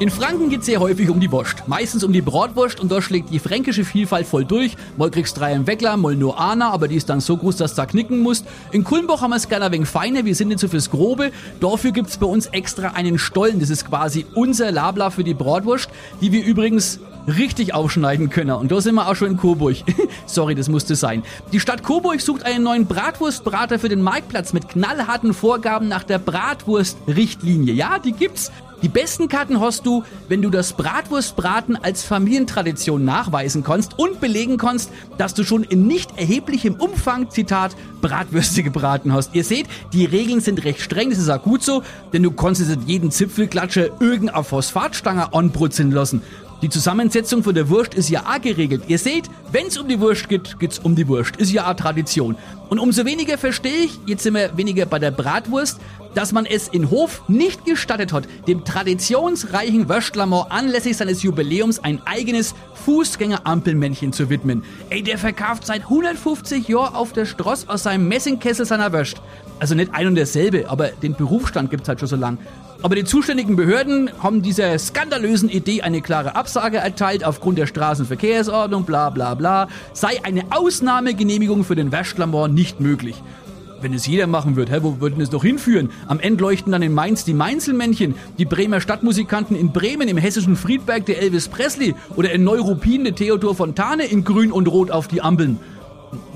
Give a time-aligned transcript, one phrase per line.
[0.00, 1.68] In Franken geht's sehr häufig um die Wurst.
[1.68, 4.76] Meistens um die Bratwurst und da schlägt die fränkische Vielfalt voll durch.
[4.96, 7.74] Mal kriegst drei im Weckler, mal nur Ana, aber die ist dann so groß, dass
[7.74, 8.44] du da knicken musst.
[8.72, 11.30] In Kulmbach haben wir es gerne wenig feiner, wir sind nicht so fürs Grobe.
[11.60, 13.60] Dafür gibt's bei uns extra einen Stollen.
[13.60, 15.88] Das ist quasi unser Labla für die Bratwurst,
[16.20, 16.98] die wir übrigens
[17.28, 18.50] richtig aufschneiden können.
[18.50, 19.76] Und da sind wir auch schon in Coburg.
[20.26, 21.22] Sorry, das musste sein.
[21.52, 26.18] Die Stadt Coburg sucht einen neuen Bratwurstbrater für den Marktplatz mit knallharten Vorgaben nach der
[26.18, 27.72] Bratwurstrichtlinie.
[27.72, 28.50] Ja, die gibt's.
[28.84, 34.58] Die besten Karten hast du, wenn du das Bratwurstbraten als Familientradition nachweisen kannst und belegen
[34.58, 39.34] kannst, dass du schon in nicht erheblichem Umfang, Zitat, Bratwürste gebraten hast.
[39.34, 42.76] Ihr seht, die Regeln sind recht streng, das ist auch gut so, denn du konntest
[42.84, 46.20] jeden Zipfelklatscher irgendeine Phosphatstange anbrutzeln lassen.
[46.64, 48.84] Die Zusammensetzung von der Wurst ist ja auch geregelt.
[48.88, 51.36] Ihr seht, wenn's um die Wurst geht, geht's um die Wurst.
[51.36, 52.36] Ist ja auch Tradition.
[52.70, 55.78] Und umso weniger verstehe ich, jetzt sind wir weniger bei der Bratwurst,
[56.14, 62.00] dass man es in Hof nicht gestattet hat, dem traditionsreichen Wöstlermor anlässlich seines Jubiläums ein
[62.06, 62.54] eigenes
[62.86, 64.64] Fußgängerampelmännchen zu widmen.
[64.88, 69.20] Ey, der verkauft seit 150 Jahren auf der Stross aus seinem Messingkessel seiner Wöst.
[69.60, 72.38] Also nicht ein und derselbe, aber den Berufsstand gibt's halt schon so lang.
[72.82, 78.84] Aber die zuständigen Behörden haben dieser skandalösen Idee eine klare Absage erteilt aufgrund der Straßenverkehrsordnung,
[78.84, 83.22] bla bla bla, sei eine Ausnahmegenehmigung für den Wäschlamor nicht möglich.
[83.80, 85.90] Wenn es jeder machen wird, hä, wo würden es doch hinführen?
[86.08, 90.56] Am Ende leuchten dann in Mainz die Mainzelmännchen, die Bremer Stadtmusikanten in Bremen, im hessischen
[90.56, 95.08] Friedberg der Elvis Presley oder in Neuruppin der Theodor Fontane in Grün und Rot auf
[95.08, 95.58] die Ampeln.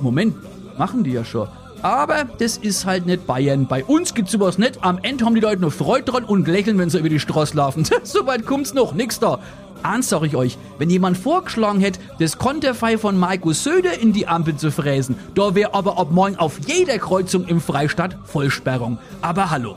[0.00, 0.34] Moment,
[0.78, 1.48] machen die ja schon.
[1.82, 3.66] Aber das ist halt nicht Bayern.
[3.66, 4.82] Bei uns gibt's sowas nicht.
[4.82, 7.56] Am Ende haben die Leute nur Freude dran und lächeln, wenn sie über die Straße
[7.56, 7.84] laufen.
[8.02, 9.38] so weit kommt's noch, nix da.
[9.82, 14.26] Eins sag ich euch, wenn jemand vorgeschlagen hätte, das Konterfei von Markus Söder in die
[14.26, 18.98] Ampel zu fräsen, da wäre aber ab morgen auf jeder Kreuzung im Freistaat Vollsperrung.
[19.20, 19.76] Aber hallo.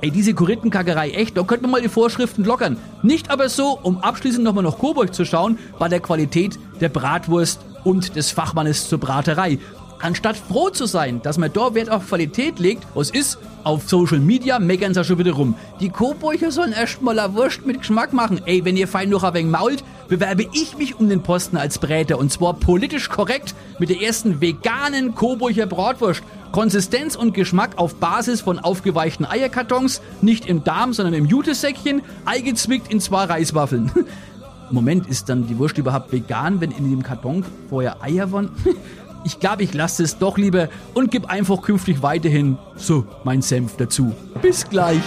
[0.00, 2.78] Ey, diese Korinthenkackerei, echt, da könnte man mal die Vorschriften lockern.
[3.02, 7.60] Nicht aber so, um abschließend nochmal nach Coburg zu schauen, bei der Qualität der Bratwurst
[7.84, 9.58] und des Fachmannes zur Braterei.
[10.04, 14.18] Anstatt froh zu sein, dass man da Wert auf Qualität legt, was ist, auf Social
[14.18, 15.54] Media meckern sie schon wieder rum.
[15.80, 18.42] Die Coburger sollen erstmal eine Wurst mit Geschmack machen.
[18.44, 21.78] Ey, wenn ihr fein noch ein wenig mault, bewerbe ich mich um den Posten als
[21.78, 26.22] Bräter und zwar politisch korrekt mit der ersten veganen Coburger Bratwurst.
[26.52, 32.92] Konsistenz und Geschmack auf Basis von aufgeweichten Eierkartons, nicht im Darm, sondern im Jutesäckchen, eingezwickt
[32.92, 33.90] in zwei Reiswaffeln.
[34.70, 38.50] Moment, ist dann die Wurst überhaupt vegan, wenn in dem Karton vorher Eier waren?
[39.24, 43.76] Ich glaube, ich lasse es doch lieber und gebe einfach künftig weiterhin so mein Senf
[43.76, 44.12] dazu.
[44.42, 45.00] Bis gleich,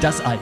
[0.00, 0.38] das Eich.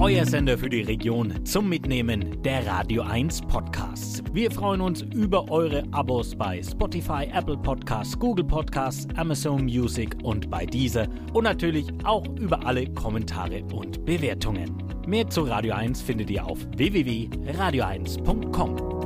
[0.00, 4.22] Euer Sender für die Region zum Mitnehmen der Radio 1 Podcasts.
[4.32, 10.48] Wir freuen uns über eure Abos bei Spotify, Apple Podcasts, Google Podcasts, Amazon Music und
[10.50, 14.72] bei dieser und natürlich auch über alle Kommentare und Bewertungen.
[15.08, 18.97] Mehr zu Radio 1 findet ihr auf www.radio1.com.